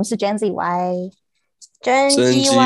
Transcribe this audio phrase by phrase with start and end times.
[0.00, 1.10] 们是 Gen Z Y。
[1.82, 2.56] 真真 G G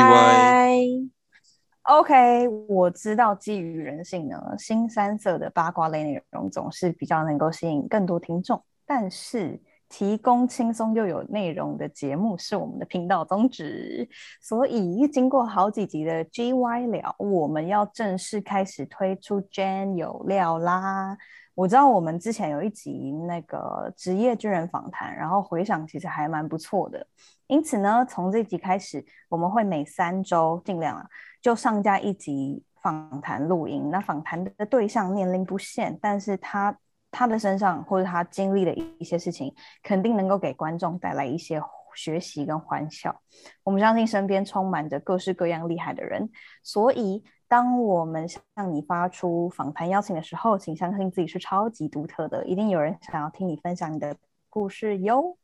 [1.83, 14.09] Y，OK，我知道基于人性呢，新三色的八卦类内容总是比较能够吸引更多听众，但是提供轻松又有内容的节目是我们的频道宗旨，
[14.41, 21.17] 所以经过好几集的 GY 聊，我们要正式开始推出 Jen 有料啦。
[21.55, 27.07] 我知道我们之前有一集那个职业军人访谈，然后回想其实还蛮不错的。
[27.47, 31.09] 因此呢，从这集开始，我们会每三周尽量，
[31.41, 33.89] 就上架一集访谈录音。
[33.89, 36.77] 那访谈的对象年龄不限，但是他
[37.09, 41.61] 他的身上或者他经历的一些事情，肯定能够给观众带来一些
[41.95, 43.15] 学习跟欢笑。
[43.63, 46.29] 我们相信身边充满着各式各样厉害的人，
[46.61, 48.41] 所以当我们向
[48.73, 54.15] 你发出访谈邀请的时候，请相信自己是超级独特的，一定有人想要听你分享你的
[54.49, 55.37] 故事哟。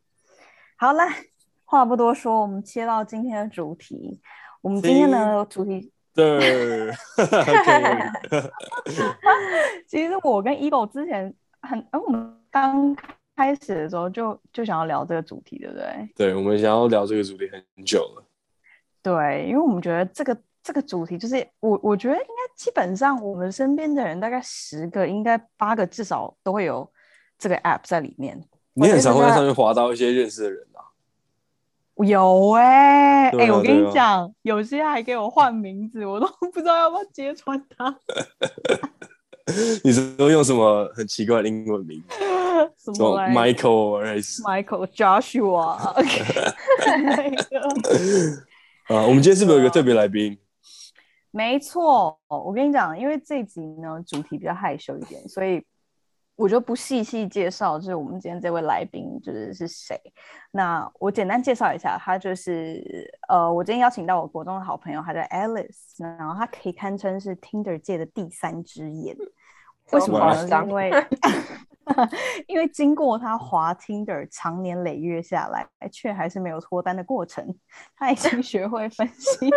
[0.78, 1.08] 好啦。
[1.64, 4.20] 话不多说，我们切到今天的主题。
[4.60, 6.92] 我们今天的主题，对，
[9.88, 12.94] 其实我跟 Ego 之前很，哎，我们刚
[13.38, 16.10] 开始的时候就就想要聊这个主题，对不对？
[16.14, 18.26] 对，我们想要聊这个主题很久了。
[19.02, 26.90] 对，因为我们觉得这个这个主题就是我，我觉得应该基本上我们身边的人大概十个，应该八个至少都会有
[27.38, 28.40] 这个 app 在里面。
[28.74, 30.80] 你很常会在上面滑到一些认识的人啊。
[32.06, 37.96] 有哎、欸，哎、我跟你讲，有些还给我换名字，我都不知道要不要揭穿他。
[39.84, 42.02] 你是都用什么很奇怪的英文名？
[42.78, 45.94] 什什么 Michael 还是 Michael Joshua？
[47.06, 47.60] 那个
[48.96, 49.06] 啊？
[49.06, 50.38] 我们今天是不是有一个特别来宾？
[51.32, 55.66] 没错，我跟你讲，因为这集呢主题比较害羞一点，所以
[56.36, 59.98] 我就不细细介绍，就是我们今天这位来宾就是是谁。
[60.52, 69.16] 那我简单介绍一下，他就是呃，我今天邀请到我国中的好朋友，他叫 Alice，然后他可以堪称是 Tinder 界的第三只眼。
[69.92, 70.66] 为什么呢？
[70.66, 70.92] 因为
[72.48, 77.56] 因为经过他滑 Tinder 长年累月下来，却还是没有脱单的过程，
[77.96, 79.50] 他已经 学会分析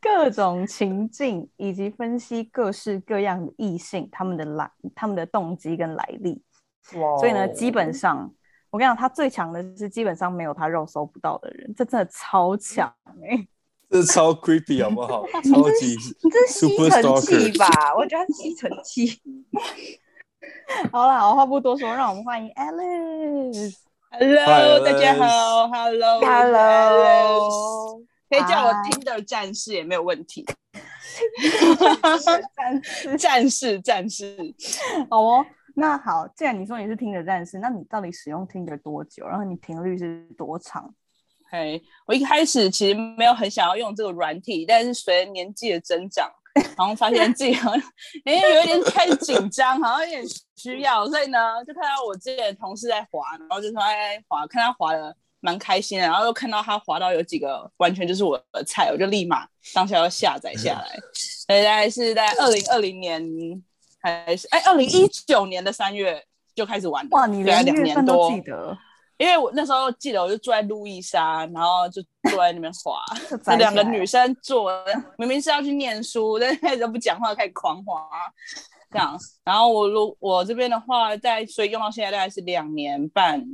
[0.00, 6.42] 各种情境，以及分析各式各样的异性他们的来、他们的动机跟来历。
[7.18, 8.32] 所以呢，基本上
[8.70, 12.92] 我跟你讲，他最强的是基本上没有他肉搜不到的人，这真的超强
[13.22, 13.46] 哎、
[13.90, 15.24] 这超 creepy 好不好？
[15.42, 17.58] 超级你这吸 super 尘器。
[17.58, 17.94] 吧？
[17.96, 19.20] 我觉得吸尘器。
[20.92, 23.76] 好啦，好话不多说，让我们欢迎 Alice。
[24.12, 27.48] Hello，Hi，大家好，Hello，Hello，
[28.28, 30.46] 可以叫我 Tinder 战士也没有问题。
[32.58, 34.36] 战士 战士，战士，
[35.08, 35.44] 好哦，
[35.74, 39.26] 那好，既然你说你是听的战士，那你到底使用听的多久？
[39.26, 40.94] 然后你频率是多长？
[41.50, 46.30] 嘿，我一开始其实没有很想要用这个软体，但是随着年纪的增长，
[46.76, 47.82] 然后发现自己好像
[48.24, 50.24] 哎有一点开始紧张，好像有点
[50.56, 60.98] 需要，所以呢，就看到我之前的同事在滑，然后就说哎滑，看他滑的蛮开心的，然后又看到他滑到有几个完全就是我的菜，我就立马当下要下载下来。
[61.14, 63.22] 所以大概是在二零二零年
[64.02, 66.22] 还是哎二零一九年的三月
[66.54, 68.76] 就开始玩的，哇，你连两年都记，得，
[69.18, 72.98] 因为我那时候记得我就住在路易莎，然后就坐在那边滑，
[73.28, 74.70] 就这载起来两个女生坐，
[75.18, 78.08] 明明是要去念书，但是开始都不讲话，开始狂滑，
[78.90, 79.18] 这样。
[79.44, 83.44] 然后我如我这边的话，在所以用到现在大概是两年半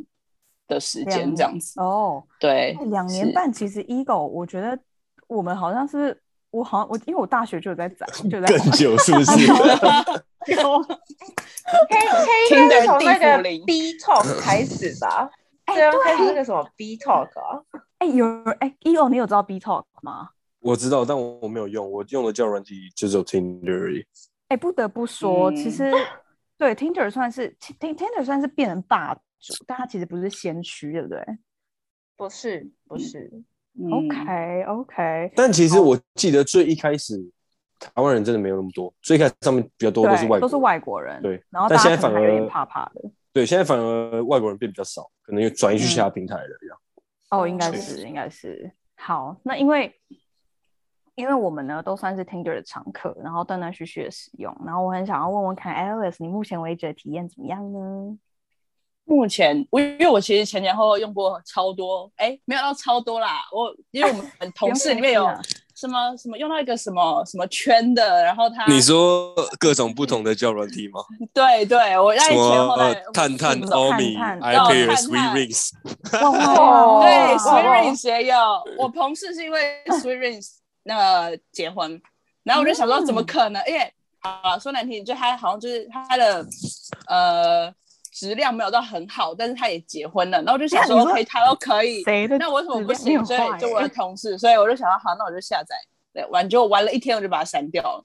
[0.69, 1.81] 的时两间这样子。
[1.81, 4.79] 哦，对哎，两年半，其实 ego，我觉得
[5.27, 6.21] 我们好像是，
[6.51, 9.47] 我好像我因为我大学就有在载，就有在更久是不是？
[10.47, 15.29] 有可以可以听的应该是从那地个 B Talk 开始吧？
[15.67, 17.61] 对啊，开始那个什么 B Talk 啊，
[17.99, 18.27] 哎、有
[18.61, 20.31] 哎，ego，你有知道 B Talk 吗？
[20.61, 24.05] 我知道，但我我没有用，我用的交友软体就只有 Tinder 而已。
[24.49, 25.93] 哎、不得不说，其嗯实
[26.59, 31.25] 对 Tinder 算是 Tin- Tinder 算是变成霸主，但它其实不是先驱，对不对、
[32.17, 33.31] 不是不是，
[33.79, 37.17] 嗯 o k OK，但其实我记得最一开始
[37.79, 43.03] 台湾人真的没有那么多，最一开始上面比较多都是外国人，对都是外国人，对然后但现在反可能还有点怕怕的。
[43.33, 46.57] 对，现在反而外国人变比较少，可能又转移去其他平台了。
[46.61, 46.79] 这样
[47.31, 48.73] 哦，应该是，应该是。
[48.95, 49.95] 好，那因为
[51.15, 58.19] 因为我们呢都算是 Tinder 的常客，然后断断续续的使用，然后我很想要问问看，Alice，你目前为止的体验怎么样呢？
[59.09, 63.41] 目前我因为我其实前前后后用过超多，哎，没有到超多啦。
[63.53, 65.25] 我因为我们 同事里面有
[65.77, 71.01] 什么什么用到一个什么什么圈的，然后他你说各种不同的交友软体吗？
[71.35, 75.71] 对对，我在前后来呃探探、是欧米、探探 i 哦 p a i r 探 Sweet 探 Rings，
[76.33, 78.37] 哇对哇，Sweet 哇 Rings 也有，
[78.79, 80.49] 我同事是因为 Sweet Rings
[80.85, 82.01] 那个结婚，
[82.43, 83.63] 然后我就想说怎么可能？
[83.67, 86.47] 因为啊说难听，就他好像就是他的
[87.07, 87.73] 呃
[88.17, 92.03] 质量没有到很好，但是他也结婚了，然后我就想说你说 OK，他都可以，
[92.39, 93.23] 那我为什么不行？
[93.23, 95.77] 所以就我的同事，所以我就想到好，那我就下载，
[96.15, 98.03] 对，玩就玩了一天，我就把它删掉了。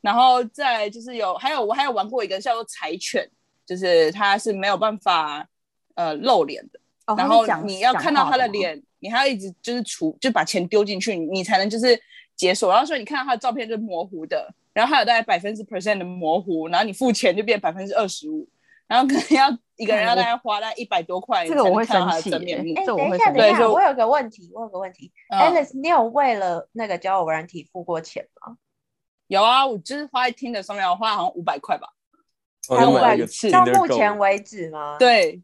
[0.00, 3.30] 然后再就是有还有我还有玩过一个叫做柴犬，
[3.64, 5.46] 就是它是没有办法
[5.94, 6.80] 呃露脸的。
[7.06, 11.96] 哦然后你要看到他的脸，你还要一直就是除就把钱丢进去，你才能就是
[12.34, 12.72] 解锁。
[12.72, 18.48] 然后所以你看到他的照片就是模糊的，然后还有大概百分之 percent 的模糊，然后你付钱就变百分之二十五，
[18.94, 22.32] 然后可能要一个人要大概花大概一百多块，这个我会生气。
[22.32, 28.56] 哎，等一下，等一下，我有个问题，我有个问题嗯，Alice，你有为了那个交友软体付过钱吗？
[29.26, 31.88] 有啊，我就是花在听的上面，我花好像五百块吧。
[32.70, 34.16] 五百次到目前。
[34.16, 35.42] 为止吗？，对，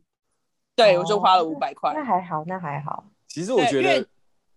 [0.77, 2.05] 对，我就花了哦五百块那。
[2.05, 3.05] 还好，那还好。
[3.27, 4.07] 其实我觉得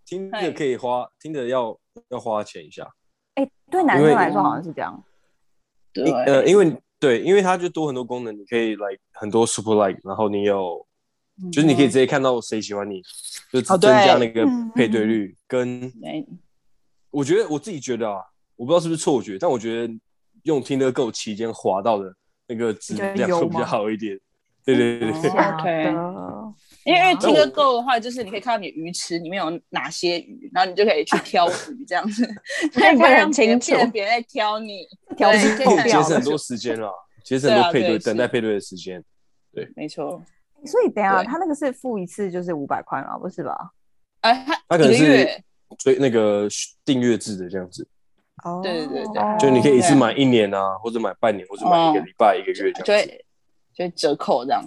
[0.06, 1.76] 听嘿的可以花，听的要
[2.10, 2.88] 要花钱一下。
[3.36, 5.04] 哎，对男生来说好像是这样。
[5.92, 10.88] 对呃，因为对，因为它就多很多功能，你可以 like 很多 super like，然后你有，
[11.52, 13.02] 就是你可以直接看到谁喜欢你，
[13.52, 15.36] 就哦增加那个嗯配对率。
[15.46, 16.26] 跟对。
[17.12, 18.22] 我觉得我自己觉得啊，
[18.56, 19.94] 我不知道是不是错觉，但我觉得
[20.44, 22.16] 用听的够期间滑到的
[22.48, 24.18] 那个质量会比较好一点。
[24.64, 25.12] 对对对。
[25.12, 26.54] 对，OK 的
[26.86, 32.26] 因为听个够的话，就是你可以看到你鱼池里面有哪些鱼，然后你就可以去 挑鱼这样子，
[32.74, 34.86] 所以不会让很别人清楚别人在挑你。
[35.16, 36.92] 挑对不哦可以节省很多时间了，
[37.24, 39.04] 节省很多配对等待配对的时间。
[39.54, 40.22] 对没错，
[40.66, 43.18] 所以等下，对他那个是付一次就是五百块吗？
[43.18, 43.56] 不是吧？
[44.22, 45.44] 哎，他可能是个月，
[45.80, 46.48] 所以那个
[46.84, 47.88] 订阅制的这样子，
[48.44, 53.10] 哦，对对对哦就你可以一次对买一年啊，或者买半年，或者买一个哦礼拜、一个月就这样子。
[53.12, 53.26] 会
[53.74, 54.64] 就会折扣这样。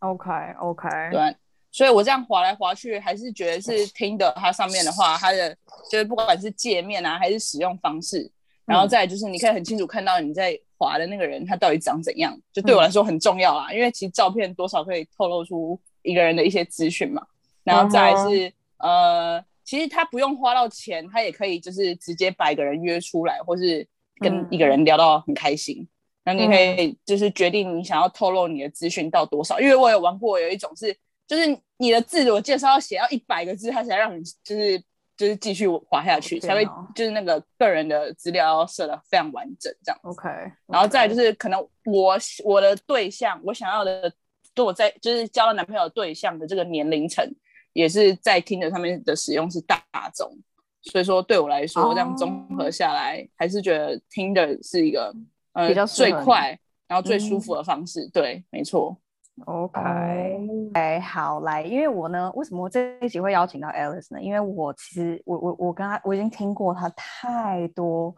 [0.00, 0.30] OK
[0.60, 1.34] OK，对啊，
[1.74, 5.52] 所以我这样划来划去，还是觉得是听的它上面的话，它的
[5.90, 8.30] 就是不管是界面啊，还是使用方式，
[8.64, 17.20] 然后再就是你可以很清楚看到你在划的那个人他到底长怎样，就对我来说很重要啦，因为其实照片多少可以透露出一个人的一些资讯嘛。
[17.64, 23.84] 然后再来是、呃，其实他不用花到钱，他也可以就是直接把一个人约出来，或是
[24.20, 25.88] 跟一个人聊到很开心。
[26.24, 34.78] 那你可以就是决定你想要透露你的资讯到多少，因为我有玩过，有一种是就是你的自我介绍要写到一百个字，他才让你就是
[35.16, 40.00] 就是继续滑下去，才会就是那个个人的资料要设的非常完整这样。
[40.02, 40.28] OK，
[40.66, 44.12] 然后再就是可能我我的对象，我想要的，
[44.54, 47.24] 就我在就是交了男朋友对象的这个年龄层，
[47.72, 49.82] 也是在听的上面的使用是大
[50.14, 50.36] 众，
[50.82, 55.14] 所以说对我来说，哦这样综合下来，还是觉得听的是一个
[55.52, 58.08] 呃比较最快，然后最舒服的方式。
[58.12, 58.96] 对，没错。
[59.46, 64.22] OK，哦哎，好来，因为我呢，为什么我这一集会邀请到 Alice 呢？
[64.22, 68.14] 因为我其实我我我跟他我已经听过他太多，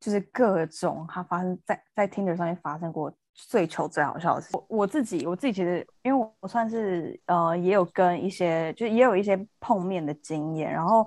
[0.00, 4.48] 就是各种他发生在在 Tinder 上面发生过最糗最好笑的事。
[4.52, 11.06] 我我自己我自己其实，因为我我算是呃也有跟一些就是也有一些碰面的经验，然后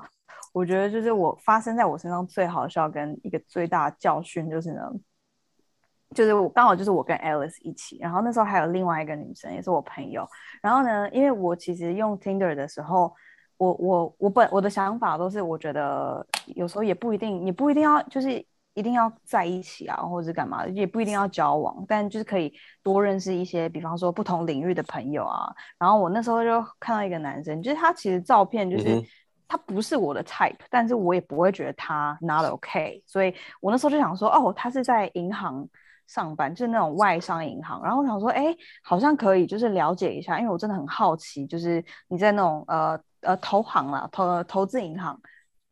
[0.53, 4.89] 我觉得就是我发生在我身上最好笑跟一个最大的教训就是呢。
[6.13, 10.27] 就是我刚好就是我跟 Alice 一起，然后那时候还有另外一个女生也是我朋友，
[10.61, 13.13] 然后呢，因为我其实用 Tinder 的时候，
[13.57, 18.31] 我我我本我的想法都是，我觉得有时候也不一定，也不一定要就是
[18.73, 25.51] 一定要在一起啊，或者是干嘛的，也不一定要交往，但就是可以多认识一些，比方说不同领域的朋友啊。
[25.77, 28.95] 然后我那时候就看到一个男生，就是他其实照片就是。
[28.95, 29.03] 嗯
[29.45, 35.67] 他不是我的 type，但是我也不会觉得他 not OK，所以我那时候就想说，哦，他是在银行
[36.07, 37.81] 上班，就是那种外商银行。
[37.83, 45.19] 然后我想说，哎，好像可以，就是了解一下，因为我真的很好奇，就是你在那种呃呃投行啦，投投资银行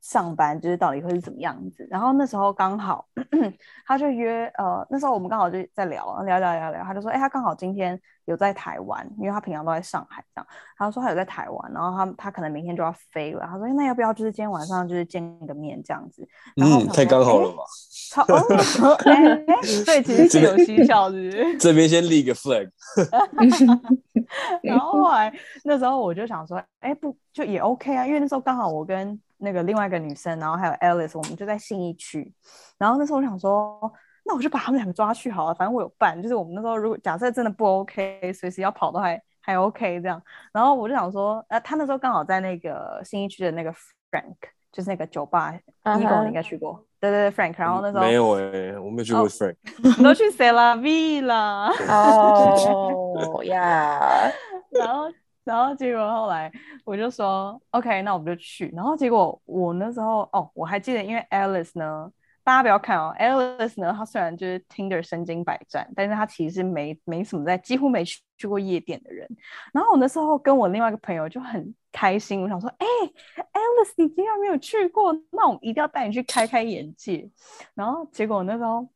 [0.02, 1.88] 上班，就是到底会是怎么样子。
[1.90, 3.06] 然后那时候刚好
[3.86, 10.48] 他就约呃，那时候我们刚好就在聊聊聊聊聊，他就说，哎，他刚好今天有在台湾，因为他平常都在上海这样。
[10.78, 13.46] 他说他有在台湾，然后他他可能明天就要飞了。
[13.46, 16.28] 他说，哎那要不要就是今天晚上就是见个面这样子？
[16.56, 17.64] 然后嗯，太刚好了吧？
[18.12, 21.58] 超哦， 哎，所以其实是有蹊跷，是不是？
[21.58, 22.70] 这边先立个 flag，
[24.62, 32.34] 然后后来那时候我就想说，哎，不就也 OK 啊，因为那时候刚好我跟那个另外一个女生，然后还有 Alice，我们就在信义区。
[32.78, 33.80] 然后那时候我想说，
[34.26, 36.22] 那我就把他们两个抓去好了，反正我有伴。
[36.22, 40.22] 就是我们那时候如果假设真的不 OK，随时要跑都还还 OK 这样。
[40.52, 44.36] 然后我就想说，呃，他那时候刚好在那个信义区的那个 Frank
[44.72, 49.56] 就是那个酒吧 Eagle 你应该去过，对对对 Frank，然后那时候没有哎，我没有去过哦 Frank。
[49.98, 54.00] 你都去 c e l a V 了，哦呀，
[54.72, 55.12] 然后
[55.44, 56.52] 然后结果后来
[56.86, 62.12] 我就说 OK，那我们就去，然后结果我那时候哦，我还记得，因为 Alice 呢。
[62.44, 69.28] 大家不要看哦，Alice 呢，她虽然就是 Tinder 身经百战，但是她其实没没什么在，几乎没去去过夜店的人。
[69.72, 77.30] 然后我那时候跟我另外一个朋友就很开心，我想说，哎、a l i c e 你竟然没有去过，那我们一定要带你去开开眼界。
[77.76, 78.88] 然后结果那时候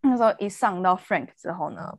[0.00, 1.98] 那时候一上到 Frank 之后呢，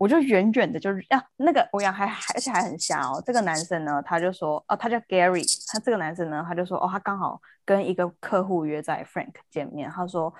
[0.00, 3.22] 我就远远的就是啊，那个我讲还还而且还很瞎哦。
[3.26, 10.32] 这个男生呢，他就说哦，他叫 Gary，他这个男生呢，他就说哦，他刚好跟一个客户约在 Frank 见面，他说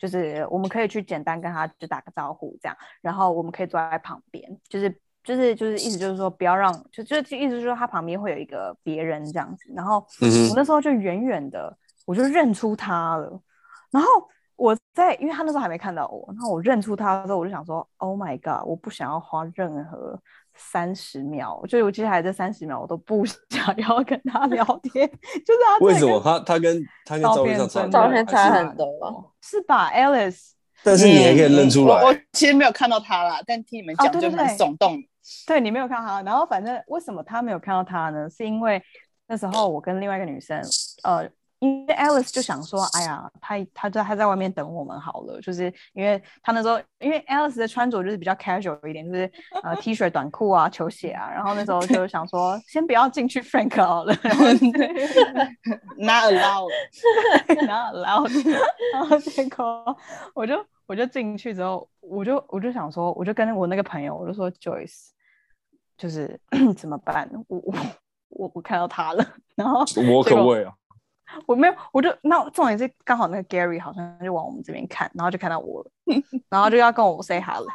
[0.00, 4.90] 就是我们可以去简单跟他就打个招呼这样，然后我们可以坐在旁边，就是
[5.22, 10.04] 就是就是意思就是说不要让就就意思就是说他旁边会有一个别人这样子，然后
[10.50, 13.40] 我那时候就远远的我就认出他了，
[13.92, 14.08] 然后。
[14.56, 20.18] 我在，因为他那时候还没看到我，然后我认出他的时候，我就想说，Oh my god，我不想要花任何
[20.54, 25.08] 三十秒，就是我接下来这三十秒我都不 想要跟他聊天，
[25.44, 29.34] 就是他为什么他他跟他跟照片上差很多照片差很多。
[29.40, 30.52] 是吧，Alice？
[30.82, 35.08] 但是你也可以认出来我，其实没有看到他啦，但听你们讲就蛮对耸动的。
[35.46, 38.28] 对你没有看到他，然后反正为什么他没有看到他呢？
[38.28, 38.82] 是因为
[39.26, 40.60] 那时候我跟另外一个女生，
[41.02, 41.26] 呃，
[41.64, 49.30] 因为 Alice 就想说，哎呀，他他在他在外面等我们好了，就是因为他那时候，因为 Alice 的穿着就是比较 casual 一点，就是
[49.62, 54.44] 呃 T 恤、短裤啊、球鞋啊，然后那时候就想说，先不要进去 Frank 好了，然后
[55.96, 58.28] Not allowed，not allowed，
[58.92, 59.96] 然后结果
[60.34, 65.08] 我就我就进去之后，我就我就想说，我就跟我那个朋友，我就说 Joyce，
[65.96, 66.38] 就是
[66.76, 67.30] 怎么办？
[67.48, 67.74] 我我
[68.28, 70.74] 我我看到他了，然后我可不可以啊？
[71.46, 75.90] 我没有，我就那重点是刚好那个 Gary 好像就往我们这边看，然后就看到我了，
[76.50, 77.66] 然后就要跟我 say hello，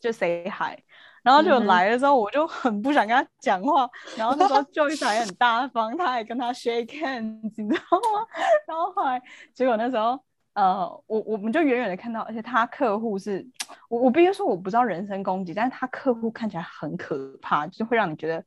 [0.00, 0.78] 就 say hi。
[1.24, 3.86] 然后就来的时候，我就很不想跟他讲话。
[4.16, 7.80] 然后那时候 Joyce 还很大方，他还跟他 shake hands，你知道
[8.14, 8.26] 吗？
[8.66, 9.20] 然后后来
[9.52, 10.18] 结果那时候，
[10.54, 13.46] 呃，我我们就远远的看到，而且他客户是，
[13.90, 18.42] 我我必须说我不知道人身攻击，但是他客户看起来很可怕，就是会让你觉得，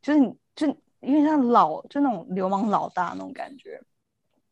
[0.00, 0.74] 就是你就有
[1.12, 3.78] 点像老，就那种流氓老大那种感觉。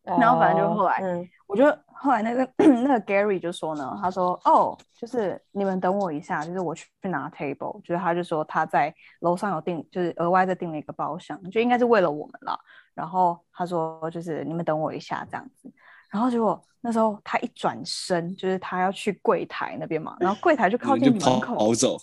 [0.05, 12.59] 然后反正就后来嗯，我就后来那个那个 Gary 就说呢，他说哦，就是你们等我一下，就是我去去拿 table，就是他就说他在楼上有订，就是额外再订了一个包厢，就应该是为了我们了。
[12.95, 15.73] 然后他说就是你们等我一下这样子。
[16.11, 21.97] 然后结果那时候他一转身，就是他要去柜台那边嘛，然后柜台就靠近门口，跑走，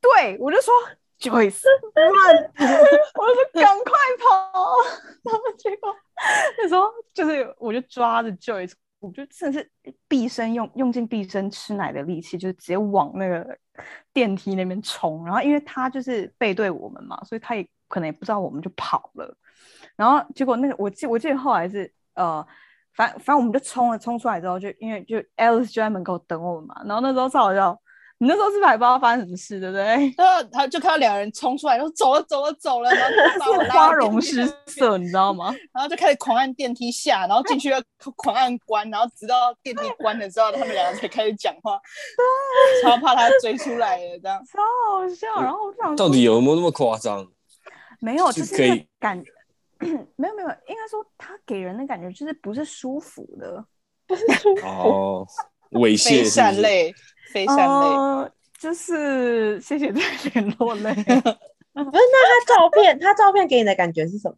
[0.00, 0.72] 对我就说
[1.22, 1.62] Joyce
[1.94, 4.76] run， 我就说赶快跑，
[5.22, 5.94] 然后结果
[6.58, 9.70] 那时候就是我就抓着 Joyce，我就真的是
[10.08, 13.56] 毕生用用尽毕生吃奶的力气，就是直接往那个
[14.12, 19.36] 电梯那边冲，然后因为他就是背对我们嘛，所以他也可能也不知道我们就跑了，
[19.96, 22.46] 然后结果那个我记我记得后来是呃。
[22.94, 27.74] 反反正我们就冲了，冲出来之后就因为就 Alice 就在门口等我们嘛，然后那时候超好笑，
[28.22, 29.82] 你那时候是不是还不知道发生什么事，对不对？
[30.16, 35.52] 然后他就看到两人冲出来，然后走了走了走了，然后就把我是拉 花容失色，你知道吗？
[35.74, 37.82] 然后就开始狂按电梯下，然后进去要
[38.14, 41.80] 狂按关，然后直到电梯关了之后，他们两个才开始讲话，
[42.84, 44.40] 超怕他追出来的这样。
[44.46, 45.42] 超好笑。
[45.42, 47.26] 然后我想到底有没有那么夸张？
[47.98, 49.32] 没有，就是可以感觉，
[50.14, 53.64] 没有没有，应该说他给人的感觉就是不是舒服的，
[54.62, 55.26] 哦，
[55.72, 56.30] 猥亵非是不是？
[56.30, 56.94] 善类，
[57.32, 57.62] 非善类。
[57.64, 60.00] 呃，就是谢谢再
[60.32, 61.14] 联落泪， 不是，
[61.74, 64.36] 那他照片，他照片给你的感觉是什么？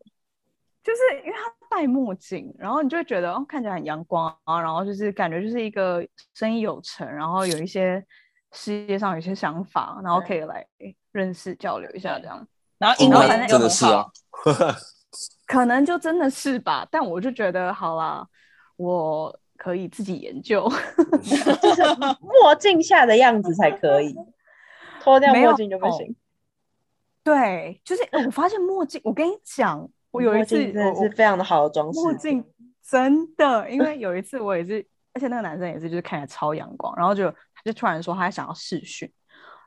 [0.83, 8.05] 就是因为他戴墨镜，然后你就会觉得哦看起来很阳光啊，然后就是感觉就是一个生意有成，然后有一些
[8.53, 10.67] 事业上有一些想法，然后可以来
[11.11, 12.47] 认识交流一下这样。
[12.79, 14.07] 然后英哦反正文真的是啊，，
[15.47, 18.27] 可能就真的是吧，但我就觉得好啦，
[18.77, 20.69] 我可以自己研究。
[21.63, 21.83] 就是
[22.21, 24.15] 墨镜下的样子才可以，
[25.01, 26.15] 脱掉墨镜就不行。
[27.23, 31.99] 对，就是呃我发现墨镜，我跟你讲，我有一次真的我是非常的好的装饰。
[31.99, 32.45] 墨镜
[32.87, 39.11] 真的，因为 有一次我也是，而且那个男生也是，就是看起来超阳光，然后就他就突然说他想要试训，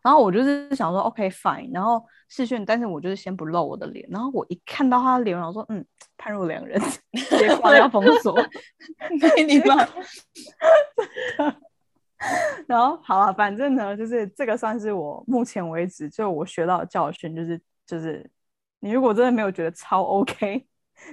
[0.08, 5.86] 然后我就是想说 OK fine，然后试训，但是我就是先不露我的脸，然后我一看到他的脸，我想说嗯，
[6.16, 6.80] 判若两人，
[7.12, 8.34] 直接挂掉封锁。
[9.20, 9.76] 没礼貌。
[12.68, 18.32] 然后好了，反正呢，就是这个算是我目前为止就我学到的教训，就是就是
[18.80, 20.66] 你如果真的没有觉得超 OK，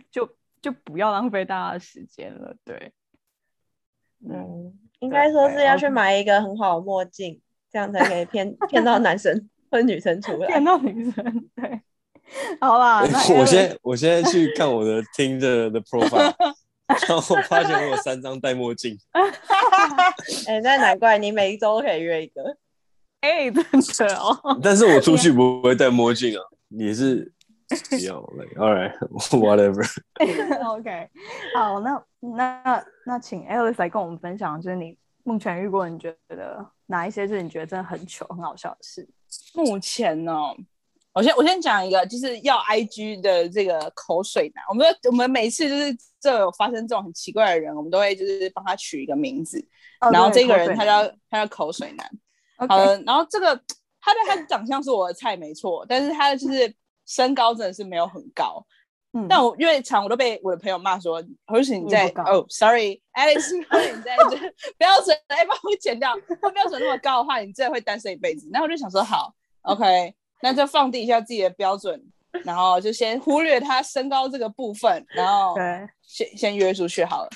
[0.09, 0.25] 就
[0.63, 2.55] 就不要浪费大家的时间了。
[2.65, 2.93] 对，
[4.25, 7.41] 嗯，应该说是要去买一个很好的墨镜，
[7.75, 10.47] 这样才可以骗骗到男生或女生出来。
[10.47, 11.81] 骗到女生，对，
[12.61, 16.33] 好啦，那我现我现在去看我的听的的 profile，
[16.87, 18.97] 然后我发现我有三张戴墨镜，
[20.47, 22.57] 哎、那难怪你每一周都可以约一个。
[23.23, 27.33] 哎、真的哦，但是我出去不会戴墨镜啊，你是
[27.91, 28.97] 不要 like all right
[29.31, 29.85] whatever。
[30.65, 31.09] OK，
[31.57, 32.01] 好，那
[32.37, 39.09] 那那请 Alice 来跟我们分享，就是你目前遇过你觉得哪一些是你觉得真的很糗、很好笑的事？
[39.55, 40.33] 目前呢，
[41.13, 44.65] 我先我先讲一个，就是要 IG 的这个口水男。
[44.69, 49.59] 我们我们每次就是这有发生这种很奇怪的人，我们都会就是帮他取一个名字，
[50.01, 52.11] 哦然后这个人他叫他叫口水男。
[52.69, 53.57] 了，然后这个
[54.01, 56.73] 他的他的长相是我的菜没错，但是他就是
[57.07, 58.65] 身高真的是没有很高。
[59.15, 62.47] 嗯但我因为常我都被我的朋友骂说，或许你在你不高哦
[63.41, 63.57] 许
[63.97, 64.37] 你在这
[64.77, 68.49] 标准，哎，帮我剪掉，或标准那么高的话，你真的会单身一辈子。
[68.53, 72.03] 然后我就想说，好，OK，那就放低一下自己的标准，
[72.45, 75.55] 然后就先忽略他身高这个部分，然后，
[76.03, 77.31] 先先约出去好了。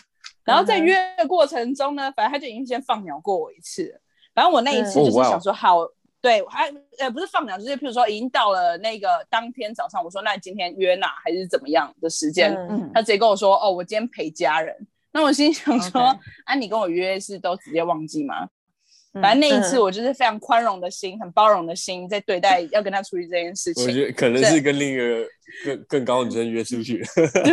[0.44, 4.00] 然后在约的过程中呢，反正他就已经先放鸟过我一次了。
[4.35, 5.78] 反正我那一次嗯就是想说，好，
[6.20, 12.52] 对，我还呃不是放鸟，就是譬如说已经到了那个当天早上，我说那你今天约哪还是怎么样的时间？
[12.54, 14.75] 嗯嗯他直接跟我说，哦，我今天陪家人。
[15.12, 16.00] 那我心想说
[16.44, 18.44] 啊，你跟我约是都直接忘记吗？
[18.44, 23.84] 嗯反正那一次嗯我就是非常宽容的心，很包容的心，在对待要跟他出去这件事情。
[23.84, 25.26] 我觉得可能是跟另一个
[25.64, 27.52] 更更高的女生约出去，对，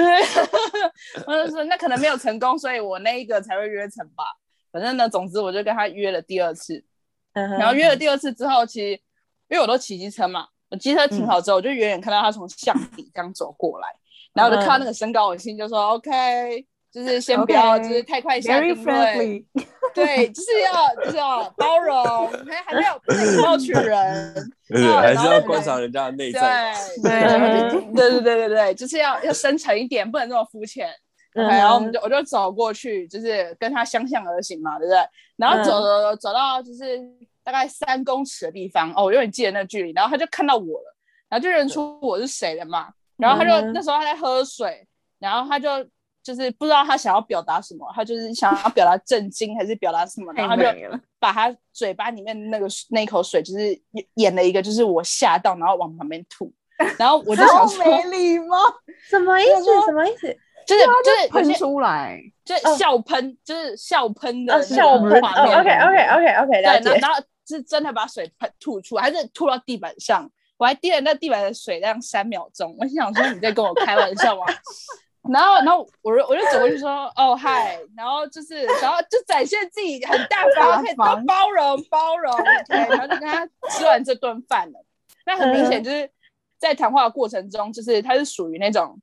[1.25, 4.25] 我就说那可能没有成功，所以我那一个才会约成吧。
[4.69, 6.83] 反正呢，总之我就跟他约了第二次，
[7.35, 8.91] 然后约了第二次之后，其实
[9.49, 13.87] 因为我都骑机车嘛，我机车停好之后，我就远远看到他从巷底刚走过来，
[14.33, 19.45] 然后我就看到那个身高，我心就说 OK，就是先不要就是太快下定论
[19.93, 21.95] 对，就是要就是要包容，
[22.47, 24.51] 还还没有不能以貌取人，
[24.99, 26.73] 还是要观察人家的内在。
[27.01, 27.65] 对对。
[27.93, 30.89] 对对对对，就是要要深沉一点，不能那么肤浅。
[31.43, 34.99] 然后我们就我就走过去，就是跟他相向而行嘛，对不对？
[35.35, 36.99] 然后走嗯走走走到就是
[37.43, 39.91] 大概三公尺的地方，哦，我永远记得那个距离。
[39.91, 40.95] 然后他就看到我了，
[41.27, 42.89] 然后就认出我是谁了嘛。
[43.17, 44.87] 然后他就、嗯那时候他在喝水，
[45.19, 45.69] 然后他就
[46.23, 50.69] 就是不知道他想要表达什么，他就是想要表达震惊还是表达什么，然后他就
[51.19, 53.77] 把他嘴巴里面那个那一口水，就是
[54.15, 56.51] 演了一个就是我吓到，然后往旁边吐。
[56.97, 58.57] 然后我就想好说，没礼貌，
[59.09, 59.63] 什么意思？
[59.85, 60.37] 什么意思？
[60.65, 65.11] 就是就是喷出来，就是笑喷，就是笑喷的笑喷。
[65.11, 70.29] ，OK OK OK OK，对，然后是真的把水喷吐出来，还是吐到地板上？
[70.57, 74.45] 我还滴了那地板的水量三秒钟，我心想说你在跟我开玩笑吗？
[75.27, 82.31] 然后，然后我就我就走过去说哦嗨，然后就是然后就展现自己很大方，可以多包容包容，
[82.67, 84.85] 对，然后就跟他吃完这顿饭了。
[85.25, 86.07] 那很明显就是
[86.59, 88.97] 在谈话的过程中，就是他是属于那种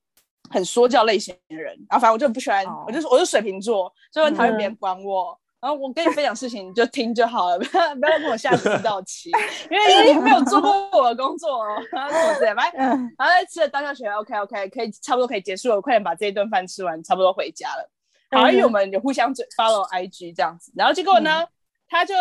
[0.53, 5.39] 很说教类型的人，然后反正我就不喜欢，哦我就是我是水瓶座，所以很讨厌别人管我。
[5.61, 9.31] 然后我跟你分享事情，你就听就好了，不要不要跟我下指导棋，
[9.71, 17.89] 因为你没有做过我的工作哦，然后什么之类的，反正嗯，然后在吃了当下觉得 OK OK 可以差不多可以结束了，我快点把这一顿饭吃完，差不多回家了。
[18.33, 21.47] 好，因为我们有互相追 follow IG 这样子，然后结果呢，
[21.89, 22.13] 他就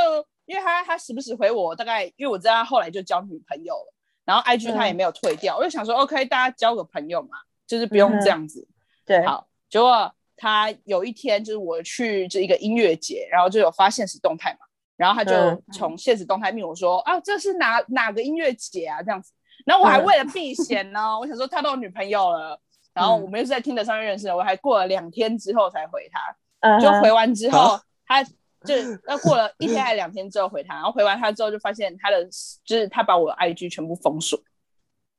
[0.45, 7.29] 因为他他时不时回我，大概因为我知道他后来就交女朋友了，然后 IG 他也没有退掉，我就想说 OK 大家交个朋友嘛，
[7.71, 8.67] 就是不用这样子。
[9.05, 14.65] 对，好，结果他有一天就是我去这一个音乐节，然后就有发现实动态嘛，
[14.97, 15.63] 然后他就嗯。
[15.71, 19.01] 从现实动态命我说、啊，这是哪哪个音乐节啊？
[19.01, 19.31] 这样子，
[19.65, 20.03] 然后我还嗯。
[20.03, 22.59] 为了避嫌呢，我想说他都有女朋友了，
[22.93, 23.21] 然后嗯。
[23.21, 26.19] 我们又是在听的上面认识的，我还过了两天之后才回他，
[26.59, 26.81] 嗯。
[26.81, 28.75] 就回完之后啊，他就
[29.07, 32.23] 那过了一天还是两天之后回他，然后回完他之后就发现他的
[32.65, 34.37] 就是他把我的 IG 全部封锁，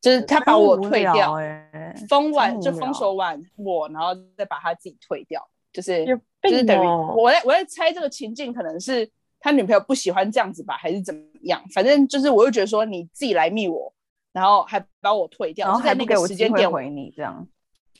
[0.02, 5.40] 就是他把我退掉，哎，封完就封锁完我，然后再把他自己退掉，
[5.72, 6.04] 就是
[6.42, 6.86] 就是等于
[7.16, 11.62] 我在我在猜这个情境可能是他女朋友不喜欢这样子吧，还是怎么样？
[11.72, 13.92] 反正就是我就觉得说你自己来密我，
[14.32, 17.46] 然后还把我退掉，然后在那个还不给我时间点，会回你，这样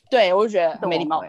[0.09, 1.23] 对我就觉得很没礼貌。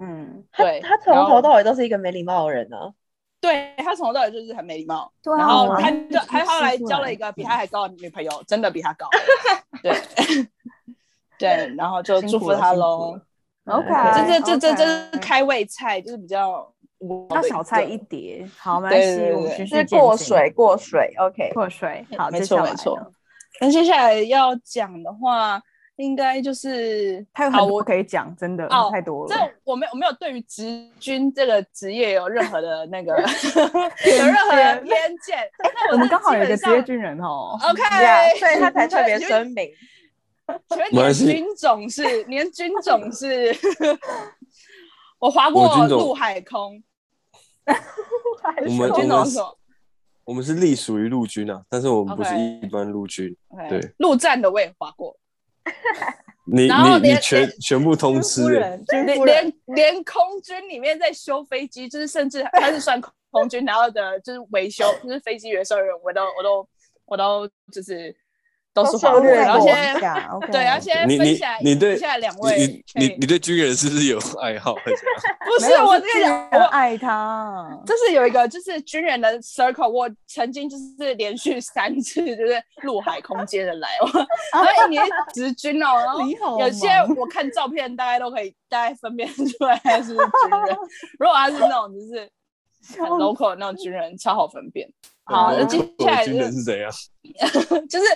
[0.00, 2.92] 嗯， 对，他从头到尾都是一个没礼貌的人呢。
[3.40, 9.08] 对他从头到尾就是很没礼貌，对啊然后他就还后来交了一个比他还高的女朋友，真的比他高，
[9.82, 9.92] 对
[11.38, 13.20] 对，然后就祝福他喽。
[13.66, 16.72] OK，这这这这这是开胃菜，就是比较
[17.30, 21.52] 要小菜一碟，好， 没对关系，我们对对是循序过水，过水，OK。
[21.52, 22.98] 过水，好，没错没错。
[23.60, 25.60] 那接下来要讲的话，
[25.98, 29.54] 应该就是他有很多好我可以讲，真的哦太多了这。
[29.64, 35.38] 我没有我没有对于职军这个职业有任何的那个 有任何的偏见。
[35.58, 39.68] 那我们刚好有一个职业业军人哦，OK，对，所以他才 特别声明。
[40.68, 42.24] 请问你的没关系军种是？
[42.28, 43.52] 你的军种是？
[45.18, 46.80] 我划过陆海空，
[47.66, 49.58] 我们军种是什么
[50.24, 53.36] 我们是隶属于陆军啊，但是我们不是一般陆军。
[53.68, 55.18] 对陆战的我也划过，
[56.50, 58.84] 你你你全全部通吃 连，
[59.24, 62.98] 连连空军里面在修飞机，就是甚至他是算
[63.30, 66.68] 空军，然后的就是维修，就是飞机维修人，我都我都
[67.04, 68.14] 我都就是
[68.84, 74.74] 都是划过，都涉猎然后过现在一下， OK，对，然后现在分享你对一下两位你你你对军人是不是有爱好？
[75.48, 84.06] 不是我这个，人我爱他，就是有一个就是军人的 circle，我曾经就是连续三次就是陆海空接的来，我
[84.52, 90.76] 然后一年直军哦，然后你好有些我看照片大概都可以大概分辨出来他是不是军人，
[91.18, 92.28] 如果他是那种就是
[92.98, 94.88] 很 local 的那种军人，超好分辨。
[95.24, 96.90] 好，那接下来军人是怎样？
[97.88, 98.06] 就是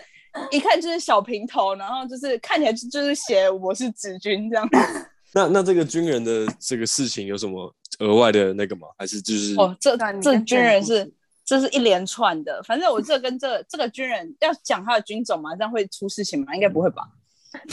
[0.50, 4.68] 一看就是小平头，然后就是看起来就就是写我是子君这样。
[5.34, 8.88] 那那这个军人的这个事情有什么额外的那个吗？
[8.98, 11.10] 还是就是哦，这这军人是
[11.44, 16.54] 这是一连串的，反正我这跟这这个军人要讲他的军种嘛，这样会出事情吗？
[16.54, 17.02] 应该不会吧？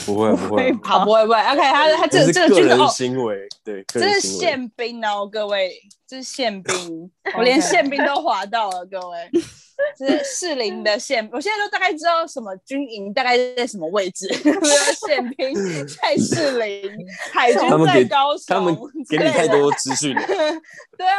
[0.04, 1.38] 不会 不会，好，不会不会。
[1.38, 4.20] OK，他他这这个这个军人哦，行为，对，这是。
[4.20, 5.72] 宪兵哦，各位，
[6.06, 9.30] 这是宪兵， 我连宪兵都划到了，各位。
[9.96, 14.28] 这是适龄的宪，我现在都大概知道什么军营大概在什么位置，
[15.06, 15.54] 宪兵
[15.86, 16.90] 在适龄，
[17.32, 18.74] 海军在高雄，他们
[19.08, 20.22] 给你太多资讯了，
[20.96, 21.18] 对啊，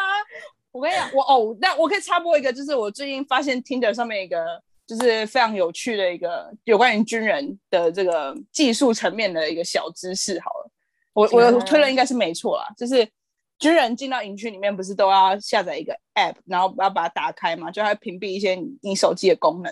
[0.72, 10.40] 我跟你讲，我哦，那我可以插播一个，就是我最近发现 Tinder 上面一个就是非常有趣的一个有关于军人的这个技术层面的一个小知识。
[10.40, 10.72] 好了，
[11.14, 13.08] 我我推论应该是没错啦，就是
[13.62, 19.72] 军人进到营区里面不是都要下载一个 App，然后要把它打开嘛，就它会屏蔽一些你你手机的功能。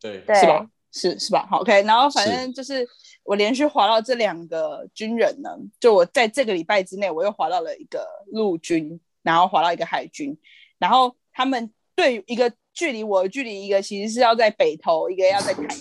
[0.00, 0.66] 对对是吧？
[0.92, 1.44] 是是吧？
[1.50, 1.82] 好，OK。
[1.82, 2.86] 然后反正就是
[3.24, 10.38] 我连续滑到这两个军人呢，就我在这个礼拜之内，我又滑到了一个陆军，然后滑到一个海军，
[10.78, 15.76] 然后他们对一个距离我的距离，一个其实是要在北投，一个要在台南，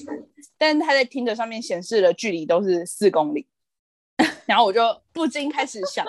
[0.57, 3.47] 但是他在听着上面显示的距离都是四公里，
[4.47, 4.81] 然后我就
[5.13, 6.03] 不禁开始想。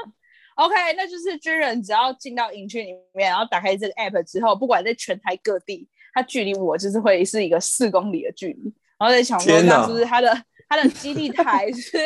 [0.65, 10.33] OK，那就是军人只要进到营区里面，然后打开这个 app 之后，不管在全台各地，它距离我就是会是一个四公里的距离，然后在想说，天哪那是不是它的
[10.69, 11.99] 它的基地台是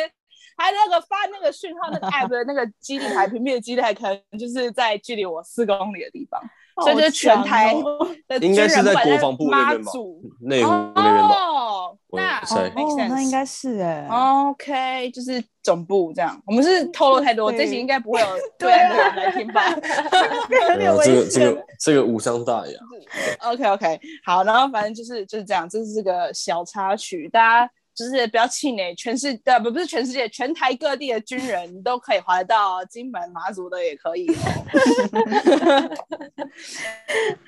[0.55, 6.41] 它那个发那个讯号那个 app 的那个基地台平面的基地台，可能就是在距离我四公里的地方，
[6.83, 7.75] 所以就是全台
[8.27, 9.91] 的应该是在国防部那妈边吧
[10.41, 11.35] 内湖那边吧。
[11.47, 16.39] 哦，那猜 make 哦，那应该是哎，OK，就是总部这样。
[16.45, 19.63] 我们是透露太多，这集应该不会有 对岸的人来听吧
[20.77, 22.73] 没有这个这个这个无伤大雅。
[23.49, 34.27] OK OK，好，然后反正就是就是这样，这是个小插曲，大家就是不要气馁，全世呃不不是全世界，全台各地的军人都可以滑得到，金门马祖的也可以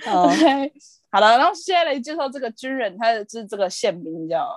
[0.08, 0.26] 哦。
[0.26, 0.74] OK，
[1.12, 4.50] 好了，然后现在来介绍这个军人，他的就是这个宪兵叫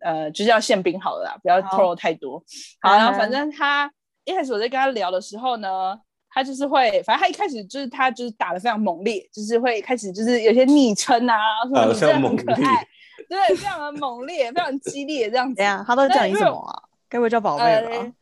[0.00, 2.42] 呃，就叫宪兵好了啦，不要透露太多。
[2.80, 3.92] 好，然后反正他
[4.24, 5.94] 一开始我在跟他聊的时候呢，
[6.30, 12.86] 他就是会，反正他一开始就是他就是打的非常猛烈，就是会开始就是有些昵称啊，什么你真的很可爱，
[13.28, 15.64] 对，非常的猛烈，非常激烈这样子怎。
[15.64, 15.84] 样？
[15.86, 16.82] 他都叫你什么啊？
[17.08, 18.12] 该不会叫宝贝吧？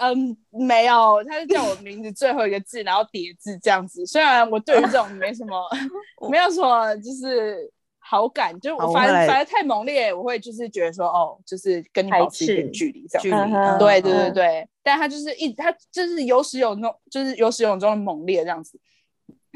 [0.00, 4.04] 嗯，没有，他是叫我名字最后一个字，然后叠字这样子。
[4.04, 5.66] 虽然我对于这种没什么，
[6.30, 13.22] 没有什么就是好感，就我反正反正太猛烈，我会就是觉得说，哦，就是跟你保持一点距离这样。
[13.22, 18.78] 距离对对对嗯对，但他就是一他就是有始有终，就是有始有终的猛烈这样子。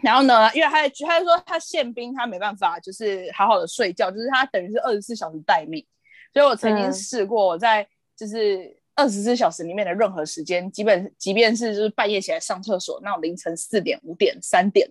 [0.03, 5.85] 然后呢，因为他他就说他宪兵他没办法就是好好的睡觉，就是他等于是二十四小时待命，
[6.33, 14.89] 所以我曾经嗯试过我在就是二十四小时里面的任何时间，基本即便是就是半夜起来上厕所那种凌晨四点、五点、三点，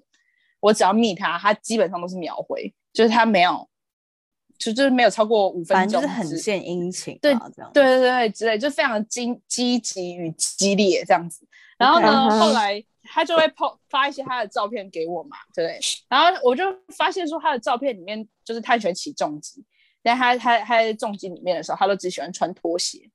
[0.60, 3.68] 我只要密他，他基本上都是秒回，就是他没有，
[4.58, 7.84] 就就是没有超过五分钟，反正就是很献殷勤啊，对。
[7.84, 11.46] 对对对之类，就非常的积积极与激烈这样子。
[11.78, 15.80] 然后呢后来他就会 po 发一些他的照片给我嘛，对不对？
[16.10, 16.64] 然后我就
[16.96, 19.64] 发现说他的照片里面就是他很喜欢起重机，
[20.04, 23.10] 但他他他在重机里面的时候，他都只喜欢穿拖鞋。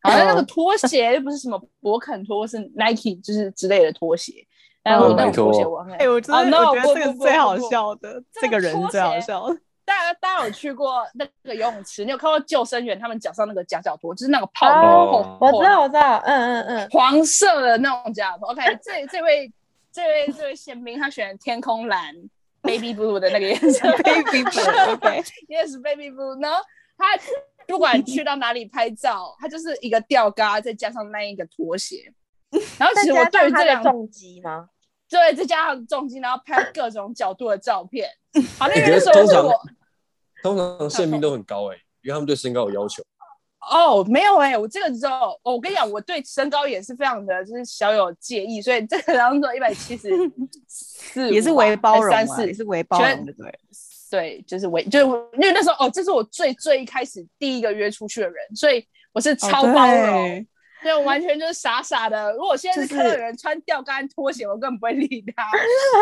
[0.00, 4.46] 好像那个拖鞋又不是什么勃肯拖，是 Nike 就是之类的拖鞋。
[4.82, 9.46] 然后那种拖鞋我很哎，我真哦的 no，我觉得这个不不不最好笑的，这个人最好笑
[10.02, 12.04] 家大家有去过那个游泳池？
[12.04, 18.50] 你有看过救生员他们脚上那个夹脚托，就是那个泡哦沫，我知道，我知道，嗯嗯嗯，黄色的那种夹脚拖。
[18.50, 19.52] OK，这这位
[19.92, 22.14] 这位这位宪兵他选天空蓝
[22.62, 26.40] baby blue 的那个颜色 baby blue，OK，yes baby blue。
[26.42, 26.58] 然后
[26.96, 27.06] 他
[27.66, 32.12] 不管去到哪里拍照，他就是一个吊嘎，再加上那一个拖鞋。
[32.78, 34.68] 然后其实我对于这两重击吗？
[35.08, 38.08] 对，再加上重击，然后拍各种角度的照片。
[38.58, 39.52] 好，那欸个时候是我
[40.42, 43.02] 通常宪兵都很高哎、因为他们对身高有要求。
[43.70, 50.08] 哦，没有哎、我这个时候、哦我跟你讲，我对身高也是非常的，就是小有介意，所以这个当做一百七十
[50.66, 53.58] 四， 也是为包容三四，也，是为包容的，对。
[54.10, 60.28] 对，就是为就是因为那时候哦，这是我最最一开始第一个约出去的人，所以我是超包容。
[60.28, 60.46] 对
[60.82, 62.30] 对，我完全就是傻傻的。
[62.32, 65.50] 如果我现在是就是看到有人穿吊杆拖鞋，我根本不会理他。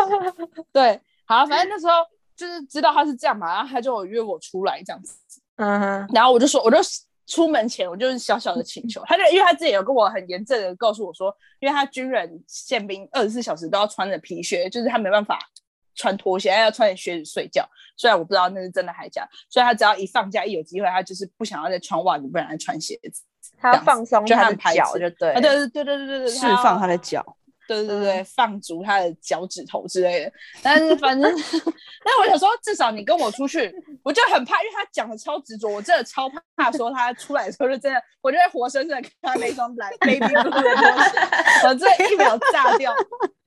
[0.73, 1.93] 对，好，反正那时候
[2.35, 5.15] 就是知道他是这样嘛，然后他就约我出来这样子，
[5.57, 6.77] 嗯哼，然后我就说，我就
[7.27, 15.39] 出门前我就是小小的请求，他就因为他自己有跟我很严正的告诉我说，因为他军人宪兵二十四小时都要穿着皮靴，就是他没办法
[15.95, 17.67] 穿拖鞋，他要穿着靴子睡觉。
[17.95, 23.21] 虽然我不知道那是真的还假，所以他只要一放假一有机会，他就是不想要再穿袜子，不然再穿鞋子。
[23.59, 27.23] 他要放松他的脚就对，啊，对对对对对对对，释放他的脚，
[27.77, 30.31] 对对对，放逐他的脚趾头之类的。
[30.61, 31.31] 但是反正，
[32.03, 42.93] 但我想说，至少你跟我出去，我就很怕，因为他讲的超执着，我真的超怕说他出来的时候就真的，我就会活生生的看他那双蓝 baby blue 的东西，我这一秒炸掉。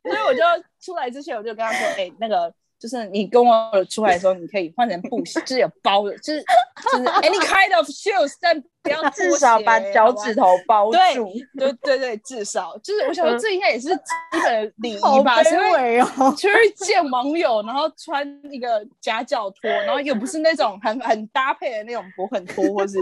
[0.02, 0.40] 所以我就
[0.80, 2.52] 出来之前，我就跟他说，哎、那个。
[2.84, 6.44] 就是你跟我出来的时候，你可以换成布鞋，就是有包的，就是
[6.92, 11.32] 就是 any kind of shoes，但不要至少把脚趾头包住。
[11.56, 15.42] 对对对，至少就是我想说，嗯这应该也是基本的礼仪吧？
[15.42, 16.34] 谁会卑微哦。
[16.36, 22.98] 去见网友，然后穿一个夹脚拖，然后又不是那种很很搭配的那种勃肯拖，或是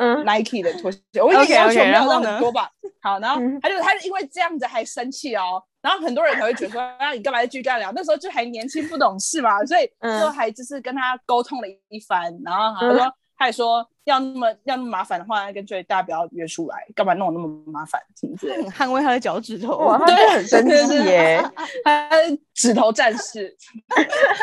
[0.00, 0.98] 嗯 Nike 的拖鞋。
[1.22, 2.70] 我已经 OK，OK，要求没有很多吧。
[3.00, 7.92] 好，然后嗯他就他就因为这样子还生气哦，然后很多人可能会觉得说，那你干嘛再继续跟他聊？
[7.94, 13.12] 那时候就还年轻不懂事嘛， 所以嗯就还就是跟他沟通了一番，然后他说。
[13.42, 18.52] 他也说要那么要那么麻烦的话，那干脆大家不要约出来，干嘛弄得那么麻烦，是不是？
[18.52, 21.42] 很捍卫他的脚趾头，哇，他很生气耶！
[21.82, 22.10] 他
[22.52, 23.56] 指头战士，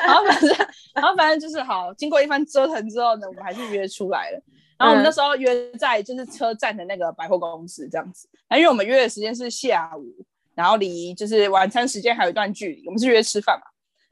[0.04, 0.50] 然后反正，
[0.96, 4.42] 然后反正就是好，经过一番折腾之后呢，我们还是约出来了。
[4.78, 10.06] 然后我们那时候约在就是车站的那个百货公司这样子，然后因为我们约的时间是下午，
[10.54, 13.66] 然后离就是晚餐时间还有一段距离，我们是约吃饭嘛。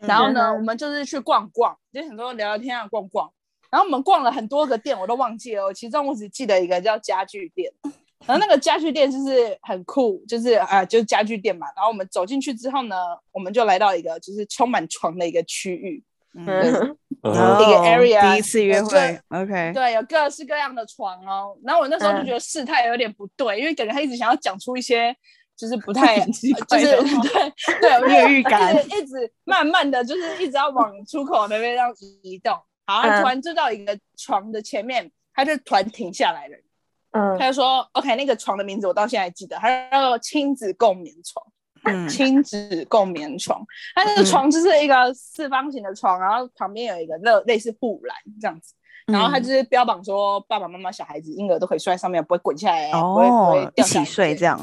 [0.08, 3.32] 然后呢，嗯我们就是去逛逛，就很多聊聊天啊，逛逛。
[3.72, 7.72] 然后我们逛了很多个店，我都忘记了，其中我只记得一个叫家具店。
[8.26, 11.68] 然后那个家具店就是很酷，就是啊、就是家具店嘛。
[11.76, 12.96] 然后我们走进去之后呢，
[13.32, 16.04] 我们就来到一个就是充满床的一个区域，
[16.38, 21.58] 嗯，一个哦 area，第一次约有会，OK，对，有各式各样的床哦。
[21.64, 25.16] 然后我那时候就觉得事态有点不对，因为感觉他一直想要讲出一些
[25.56, 26.84] 就是不太， 就是对
[27.80, 32.54] 对，我就越狱感一直一直慢慢的就是一直要往出口那边这样移动。
[32.86, 36.58] 好，突然就到一个床的前面，他就突然停下来了。
[37.18, 41.46] 嗯他就说：“OK，那个床的名字我到现在还记得，他叫做亲子共眠床。
[41.86, 48.74] 嗯亲子共眠床，它那个床就是一个四方形的床，然后旁边有一个类类似护栏这样子，
[49.08, 54.46] 然后它就是标榜说爸爸妈妈、小孩子、婴儿都可以睡在上面，不会滚下来，不会不会哦，一起睡这。
[54.46, 54.60] 样，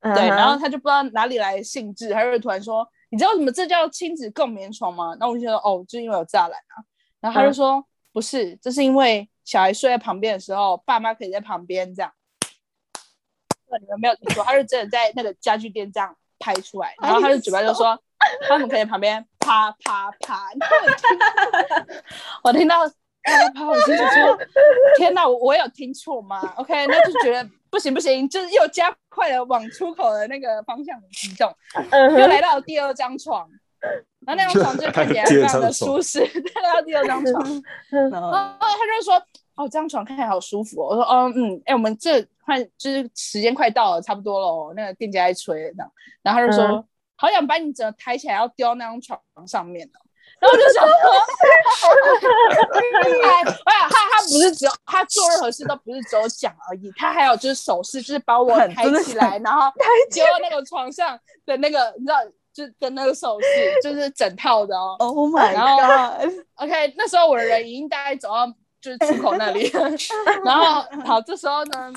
[0.00, 6.84] 嗯对，然后他就不知道哪里来的兴致，他就突然说：“你知道什么这叫亲子共眠床吗？”然后我就说：“哦，就因为有栅栏啊。”
[7.20, 12.12] 然后他就说：“不是，这是因为小孩睡在旁边的时候，爸妈可以在旁边这样。
[13.80, 17.98] ”你们没有听错，他是真的在那个家具店这样拍出来，然后他的嘴巴就说
[18.48, 20.48] ：“他们可以在旁边啪啪啪。”
[22.42, 22.88] 我听到我听到
[23.22, 24.38] 啪啪啪，我心想说
[24.98, 31.52] ：“天哪，我我有听错吗？”OK，那就觉得不行不行，就是又加快了往出口的那个方向移动，
[32.18, 33.48] 又来到第二张床，
[34.26, 36.20] 然后那张床就看起来非常的舒适，
[36.54, 37.42] 再来到第二张床，
[38.10, 39.20] 然后他就说
[39.56, 45.90] ：“哦，这张床看起来好舒服、哦。”我说：“嗯，嗯，哎、我们这快就是时间快到了，差不多了哦。”那个店家在催了这样，
[46.22, 46.84] 然后他就说：“嗯
[47.18, 49.96] 好想把你整个抬起来，要丢那张床上面哦。”
[50.38, 50.92] 然后我就想说，
[53.24, 59.72] 哎，哎，他他不是只有他做任何事都不是只有讲而已，他还有就是手势，就是把我抬起来，然后
[60.12, 62.18] 丢到那个床上的那个，你知道，
[62.52, 64.94] 就跟那个手势，就是整套的哦。
[64.98, 68.46] ，Oh my God，OK，那时候我的人已经大概走到
[68.86, 69.68] 就是出口那里
[70.44, 71.92] 然后好，这时候呢，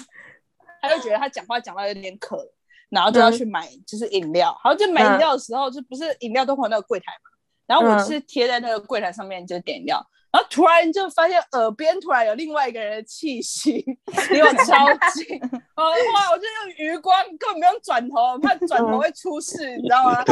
[0.82, 2.44] 他就觉得他讲话讲到有点渴，
[2.90, 7.30] 然后就要去买就是饮料，好，就买饮料的时候，就不是饮料都会有那个柜台嘛，
[7.68, 13.86] 然后我是贴在那个柜台上面就是点饮料，然后突然就发现耳边突然有另外一个人的气息
[14.32, 15.40] 离我超近，
[15.76, 16.32] 啊哇！
[16.32, 20.24] 我就用余光，根本不用转头，怕转头会出事，你知道吗？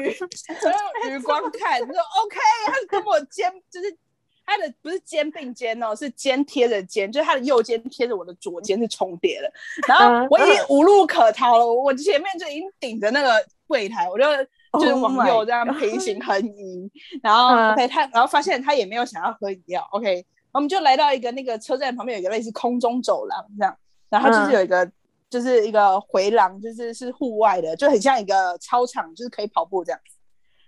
[0.00, 3.96] 余用余光看，就说 OK，他是跟我肩，就是
[4.46, 9.52] 他的不是肩并肩哦，是肩贴着肩，就是他的右肩贴着我的左肩是重叠的，
[9.88, 13.30] 然后我已经无路可逃了，我前面就已经顶着那个
[13.66, 14.24] 柜台，我就。
[14.74, 16.90] 就是往右这样平行横移，
[17.22, 23.76] 然后 OK 他，然后发现他也没有想要喝饮料，OK，我们就来到一个那个车站旁边有一个类似空中走廊这样，
[24.10, 24.90] 然后就是有一个
[25.30, 30.13] 就是一个回廊，就是是户外的，就很像一个操场，就是可以跑步这样子。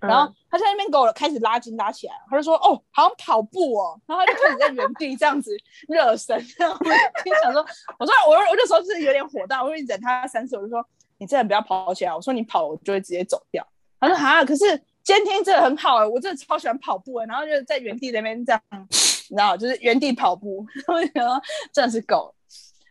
[0.06, 5.56] 然后他在那边给我开始拉筋拉起来，他就说哦，好像跑步哦，然后他就开始在原地这样子
[5.88, 7.60] 热身，然后我就想说，
[7.98, 10.84] 我说我我那时候是有点火大，我就忍他三次，我就说
[11.18, 13.66] 你真的不要跑起来，我说你跑我就会直接走掉。
[13.98, 14.64] 他说：“哈，可是
[15.02, 18.88] 监听真的很好哎，我真的超喜欢跑步哎，然后就在原地那边这样，你
[19.28, 20.66] 知道，就是原地跑步，
[21.14, 21.40] 然后
[21.72, 22.32] 真的是狗。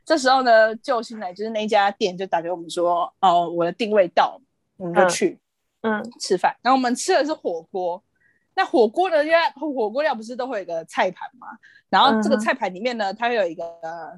[0.04, 4.42] 这时候呢，救星来就是那家店就打给我们说，哦，我的定位到，
[4.78, 5.40] 我们就去，嗯，
[6.20, 6.56] 吃饭。
[6.62, 8.02] 然后我们吃的是火锅。
[8.56, 11.48] 那火锅呢，因为火锅料不是都会有一个菜盘嘛？
[11.90, 13.64] 然后这个菜盘里面呢，它会有一个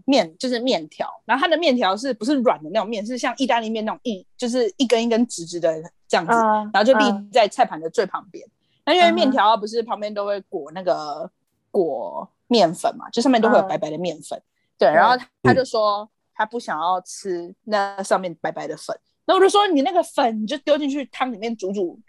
[0.05, 1.09] 面，就是面条。
[1.25, 3.03] 然后它的面条是不是软的那种面？
[3.05, 6.31] 是像意大利面那种一，就是一根一根直直的。”这样子，
[6.71, 7.03] 然后就立
[7.33, 8.47] 在菜盘的最旁边。
[8.85, 11.29] 那因为面条不是旁边都会裹那个
[11.69, 14.41] 裹面粉嘛，就上面都会有白白的面粉。
[14.77, 18.97] 对，然后他就说他不想要吃那上面白白的粉。
[19.27, 21.99] 那我就说你那个粉你就丢进去汤里面煮煮，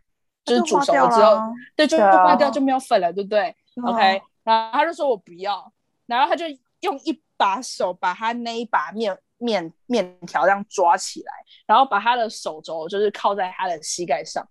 [0.46, 3.54] 就是煮熟了之后，对，就化掉就没有粉了，对不对
[3.84, 4.22] ？OK。
[4.44, 5.70] 然后他就说我不要，
[6.06, 6.46] 然后他就
[6.80, 9.18] 用一把手把他那一把面。
[9.40, 11.32] 面面条这样抓起来，
[11.64, 14.44] 然后把他的手肘就是靠在他的膝盖上，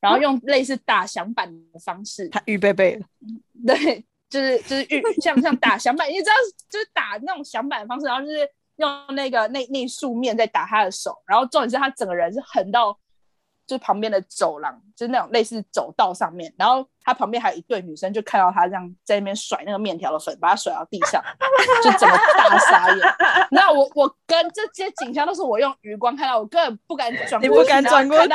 [0.00, 3.06] 然后用类似打响板的方式，他预备备了，
[3.64, 6.32] 对，就是就是预像像打响板，你知道
[6.68, 8.38] 就是打那种响板的方式，然后就是
[8.76, 12.98] 用那个那那束面在打他的手，然后重点是他整个人是横到。
[13.68, 21.20] 就旁边的走廊，就是那种类似走道上面，然后他旁边还有一对女生，就看到他这样在那边甩那个面条的粉，把他甩到地上，
[21.82, 23.14] 就整个大傻眼。
[23.50, 28.28] 那我我跟这些景象都是我用余光看到，我根本不敢转，你不敢转过去，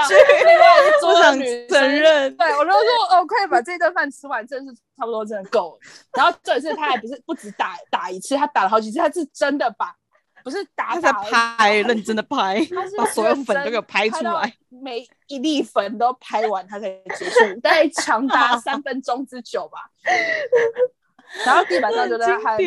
[0.99, 5.79] 桌上女承认，对我就说哦，快把这顿饭吃完，真是差不多，真的够了。
[6.17, 9.95] 然后这一次他还不是不止打打一次，他打了好几次，他是真的把。
[10.43, 12.59] 不是打在拍，认真的拍，
[12.97, 19.89] 把所有粉都给拍出来，每一粒粉都拍完，他才结束， 大概长达三分钟之久吧。
[21.45, 22.57] 然后地板上就在还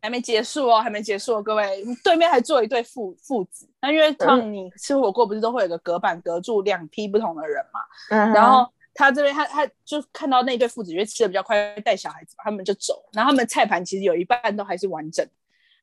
[0.00, 3.68] 还没结束哦，还没结束哦，各位，对面还坐一对父父子。
[3.80, 7.80] 那因为像你吃火锅不是都会有个隔板隔住两批不同的人嘛？
[8.10, 8.32] 嗯。
[8.32, 13.08] 然后他这边他他就看到那对父子因为吃的比较快，带小孩子，他们就走。
[13.12, 15.24] 然后他们菜盘其实有一半都还是完整。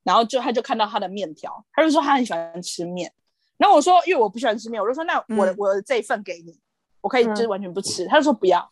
[0.04, 3.12] 然后就他就看到他的面条，他就说他很喜欢吃面。
[3.58, 6.58] 然后我说因为我不喜欢吃面，我就说那我我的这一份给你，
[7.02, 8.06] 我可以就是完全不吃。
[8.08, 8.72] 他就说不要。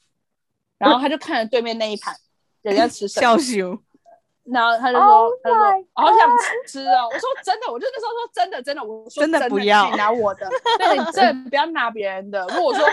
[0.78, 2.16] 然后他就看着对面那一盘
[2.62, 3.22] 人家吃什么。
[4.52, 5.58] 然后他就说：“他说
[5.94, 6.30] 好想
[6.66, 10.48] 吃哦。”我说：“真的，我就那时候说真的，真的，我说真的不要拿我的，
[10.80, 12.46] 对，真的不要拿别人的。
[12.56, 12.88] 如果说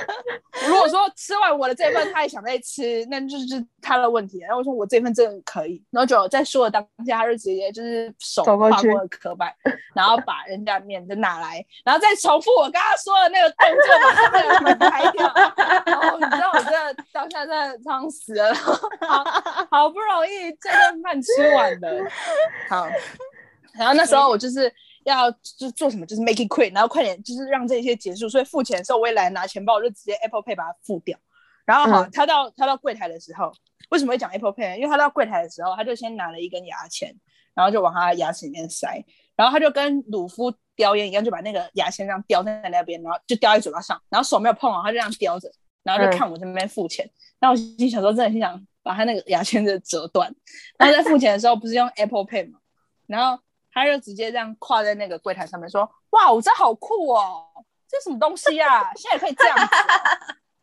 [0.66, 4.40] 如果说吃完我的这份，他也想再吃，那就是他的问题。
[4.40, 5.82] 然后我说我这份真的可以。
[5.90, 9.52] 然后就在说的当下，他就直接就是手跨过了壳板，
[9.94, 15.32] 然后把人家面就拿来，然后再重复我刚刚说的那个动作，把他的粉拍掉。
[15.86, 19.24] 然后你知道我真的当下真的撑死了，好
[19.70, 21.43] 好不容易这顿饭吃。
[21.48, 22.10] 吃完了，
[22.68, 22.88] 好，
[23.74, 24.72] 然后那时候我就是
[25.04, 28.28] 要就做什么，就是 make it quick，然后快点就是让这些结束。
[28.28, 31.18] 所以付钱的时候我也来拿钱包，我就直接 Apple Pay 把它付掉。
[31.64, 33.52] 然后好，他到他到柜台的时候，
[33.90, 34.76] 为什么会讲 Apple Pay？
[34.76, 37.14] 因为他到柜台的时候，他就先拿了一根牙签，
[37.54, 39.04] 然后就往他牙齿里面塞，
[39.34, 45.50] 然后他就跟鲁夫叼烟一样，就把那个牙签这样叼在那边，然后就叼在嘴巴上，然后手没有碰哦，他就这样叼着，
[45.82, 47.10] 然后就看我这边付钱。
[47.40, 48.66] 然后我心想说，真的心想。
[48.84, 50.32] 把他那个牙签 子折断，
[50.78, 52.60] 然后在付钱的时候不是用 Apple Pay 吗？
[53.06, 53.42] 然后
[53.72, 57.44] 他就直接这样跨在那个柜台上面说：“哇，我这好酷哦，
[57.88, 58.92] 这什么东西啊？
[58.94, 59.56] 现在可以这样。”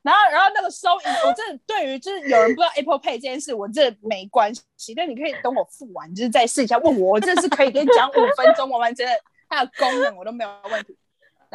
[0.03, 4.95] 然后，然后那个收银，我这对于就是有人不知道 Apple Pay 这件事，我这没关系。
[4.95, 9.15] 但你可以等我付完，就是再试一下，问我，我这是可以跟你讲五分钟我完整整
[9.49, 10.97] 它的功能，我都没有问题。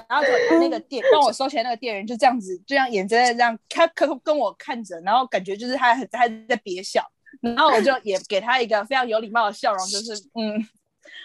[0.09, 7.03] 然后就那个店 帮我收钱那个店员就这样子，就这样眼睁睁这样看，跟跟我看着，然后感觉就是他他在憋笑，
[7.41, 10.63] 然后我就也给他一个非常有礼貌的笑容，就是嗯，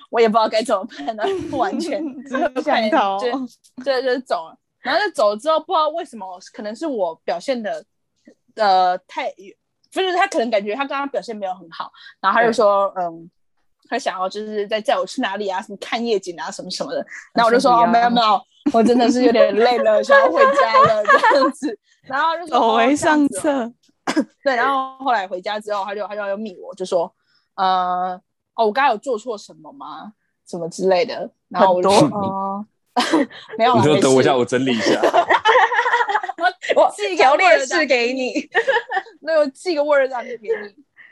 [0.09, 3.31] 我也不知道该怎么办呢，不完全 只有想逃，就
[3.83, 4.57] 就就走了。
[4.81, 7.85] 然后就走了之后，不知道为什么，可能是我表现的
[8.55, 9.31] 呃太
[9.91, 13.29] 就是他可能感觉他刚刚表现没有很好，然后他就说，嗯，
[13.89, 17.05] 他想要就是再载我去哪里啊，什么看夜景啊，什么什么的。
[17.33, 18.41] 然后我就说，哦，没有没有，
[18.73, 21.77] 我真的是有点累了，想要回家了这样子。
[22.03, 23.71] 然后就，走为上策。
[24.43, 27.13] 对，然后后来回家之后，他就他就要密我，就说，
[27.55, 28.19] 呃，
[28.55, 30.13] 哦，我刚刚有做错什么吗？
[30.47, 31.31] 什么之类的。
[31.47, 32.65] 然后我就说，哦，
[33.57, 33.75] 没有。
[33.75, 34.99] 你说等我一下，我整理一下。
[36.75, 38.33] 我寄条列式给你，
[39.21, 40.47] 那我寄个 Word 档给你。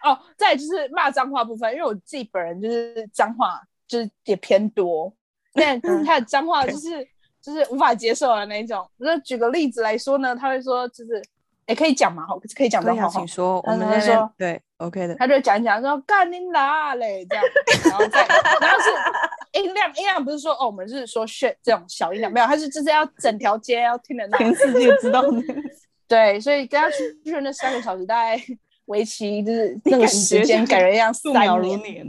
[0.01, 5.13] 哦，再就是骂脏话部分，因为我自己本人就是脏话就是也偏多，
[5.53, 7.05] 但他的脏话就是
[7.41, 8.87] 就是无法接受的那种。
[8.97, 11.21] 那举个例子来说呢，他会说就是。
[11.67, 13.63] 也可以讲嘛，好，可以讲的好，请说。
[13.67, 15.13] 我们说对，OK 的。
[15.13, 17.45] 他就讲讲说干你哪嘞这样，
[17.85, 18.25] 然后再，
[18.59, 25.43] 然后是音量，音量不是说哦，我们是说 shit 这种小音量，没有，他是就是要整条街要听得到，全世界知道的。
[26.09, 28.41] 对，所以跟他出去那三个小时，大概
[28.85, 32.03] 为期就是那个时间，感觉像四秒如年。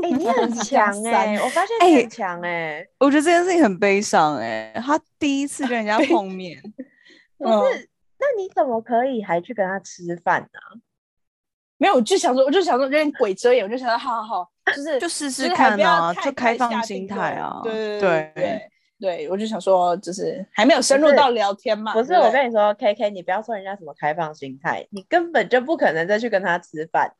[0.04, 2.86] 哎，你很 强哎，我发现你很强哎。
[2.98, 6.60] 我觉得这件事情很悲伤哎，他第一次跟人家碰面，
[7.38, 7.88] 不是。
[8.18, 10.80] 那你怎么可以还去跟他吃饭呢？
[11.78, 17.60] 没有，我就想说，我就想说有点鬼遮眼，我就想说，好好好，就是就试试看啊，就开放心态啊。
[17.64, 18.70] 对对对
[19.00, 21.94] 对，我就想说，就是还没有深入到聊天嘛。
[21.94, 27.10] 不是，我跟你说，K K，你不要说人家什么开放心态，你根本就不可能再去跟他吃饭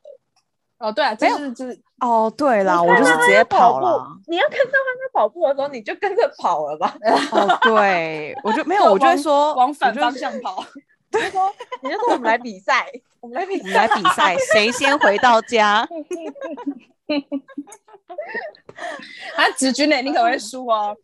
[0.81, 4.05] 哦，对啊，就是就是哦，对啦，我就是直接跑了。
[4.27, 6.95] 你要看到他在跑步的时候，你就跟着跑了吧。
[7.31, 10.63] 哦，对，我就没有，我就会说往反方向跑。
[11.13, 11.53] 你就说，
[11.83, 12.87] 你就说我们来比赛，
[13.21, 15.87] 我们来比，来比赛，谁先回到家？
[19.35, 19.97] 啊，子君呢？
[20.01, 20.95] 你可能会输哦。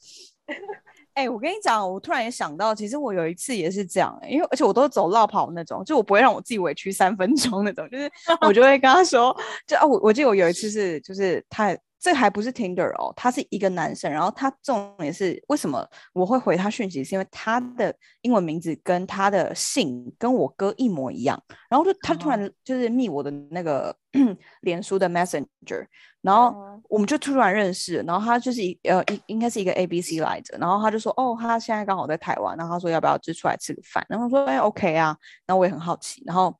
[1.17, 8.07] 哎，我跟你讲，我突然也想到，其实我有一次也是这样，因为而且我都走绕跑那种，就我不会让我自己委屈三分钟那种，就是
[8.41, 11.75] 我就会跟他说，就啊，我我记得我有一次是，就是太。
[11.99, 23.95] 这还不是 Tinder 哦，他是一个男生，然后他重点是为什么我会回他讯息，是因为他的英文名字跟他的姓跟我哥一模一样，然后就他突然就是密我的那个
[24.61, 25.87] 脸书的 Messenger，
[26.21, 35.17] 然后我们就突然认识，然后他就是一呃应应该是一个 A B C 来着，然后他就说哦他现在刚好在台湾，然后他说要不要就出来吃个饭，然后说哎 OK 啊，
[35.47, 36.55] 然后我也很好奇，然后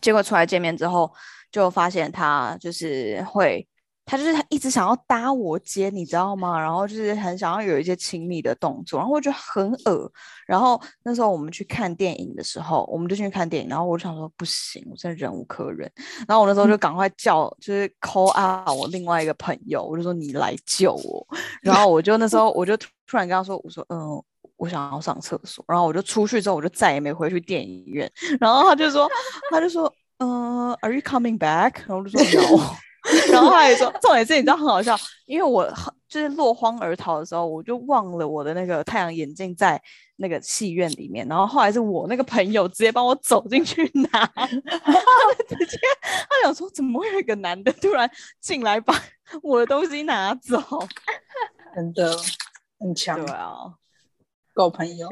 [0.00, 1.12] 结果出来见面之后
[1.50, 3.66] 就发现他就是会。
[4.06, 6.60] 他就是他一直想要搭我肩，你知道吗？
[6.60, 10.10] 然后就是很想要有一些亲密的动作，然后我觉得很恶。
[10.46, 15.90] 然后那时候我们去看电影的时候，我们就去看电影，然后我就想说不行，我真的忍无可忍。
[16.28, 21.26] 然后我那时候就赶快叫，就是 call out 我另外一个朋友，我就说你来救我。
[21.62, 24.22] 然后我就那时候我就突然跟他说，我说嗯，
[24.56, 25.64] 我想要上厕所。
[25.66, 28.10] 然后我就出去之后，我就再也没回去电影院。
[28.38, 29.08] 然后他就说，
[29.50, 31.78] 他就说，嗯，Are you coming back？
[31.86, 32.62] 然后我就说 No。
[33.30, 34.96] 然后他也说， 重点是你知道很好笑，
[35.26, 35.70] 因为我
[36.08, 39.80] 就是落荒而逃的时候，我就忘了我的那个太阳眼镜在
[40.16, 41.26] 那个戏院里面。
[41.28, 44.26] 然后后来是我那个朋友直接帮我走进去拿，
[45.48, 48.94] 直接他想说怎么会有一个男的突然进来把
[49.42, 50.58] 我的东西拿走？
[51.74, 52.16] 真的
[52.78, 53.74] 很强，对啊，
[54.54, 55.08] 够朋友。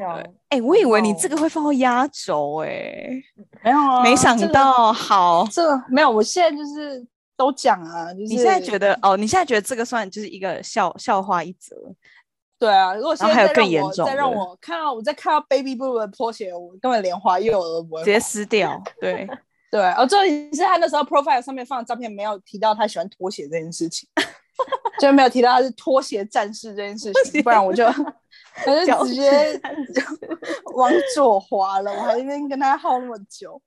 [0.49, 3.21] 哎，我以为你这个会放到压轴，哎，
[3.63, 7.05] 没有啊，没想到，好，这没有，我现在就是。
[7.35, 9.17] 都讲啊，你现在觉得哦？
[9.17, 11.75] 你现在觉得这个算就是一个笑笑话一则？
[12.59, 18.81] 对啊，如果现在还有更严重，再让我看到我再看到 Baby Blue 的拖鞋，我根本连滑右耳都不会，直接撕掉。
[19.01, 19.27] 对
[19.69, 24.07] 对，哦，这是他那时候 profile 上面放的照片，没有提到他喜欢拖鞋这件事情，
[24.99, 27.85] 就没有提到他是拖鞋战士这件事情，不然我就
[28.65, 29.59] 我就直接
[30.75, 31.91] 往左滑了。
[31.91, 33.61] 我还那边跟他耗那么久，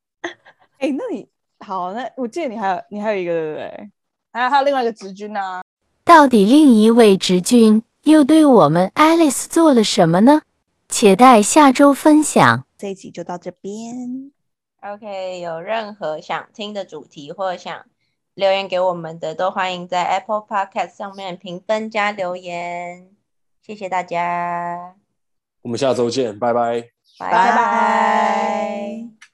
[0.78, 1.28] 哎，那你。
[1.60, 3.90] 好，那我记得你还有你还有一个对不对？
[4.32, 5.62] 还有还有另外一个直军呢？
[6.04, 10.42] 到底另一位直军又对我们 Alice 做了什么呢？
[10.88, 12.64] 且待下周分享。
[12.78, 14.30] 这一集就到这边。
[14.82, 17.86] OK，有任何想听的主题或想
[18.34, 23.08] 留言给我们的，都欢迎在 Apple Podcast 上面评分加留言。
[23.62, 24.94] 谢谢大家，
[25.62, 29.25] 我们下周见，拜拜，拜拜。